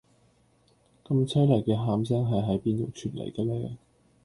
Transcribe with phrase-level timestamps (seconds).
[1.05, 3.77] 咁淒厲既喊聲係喺邊度傳黎嘅呢